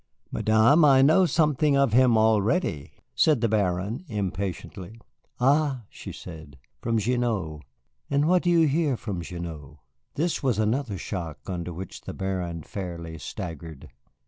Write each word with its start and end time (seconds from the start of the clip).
"Madame, 0.31 0.83
I 0.83 1.03
know 1.03 1.27
something 1.27 1.77
of 1.77 1.93
him 1.93 2.17
already," 2.17 2.91
said 3.13 3.39
the 3.39 3.47
Baron, 3.47 4.03
impatiently. 4.07 4.99
"Ah," 5.39 5.83
said 5.91 6.15
she, 6.15 6.47
"from 6.81 6.97
Gignoux. 6.97 7.59
And 8.09 8.27
what 8.27 8.41
do 8.41 8.49
you 8.49 8.67
hear 8.67 8.97
from 8.97 9.21
Gignoux?" 9.21 9.77
This 10.15 10.41
was 10.41 10.57
another 10.57 10.97
shock, 10.97 11.37
under 11.45 11.71
which 11.71 12.01
the 12.01 12.15
Baron 12.15 12.63
fairly 12.63 13.19
staggered. 13.19 13.89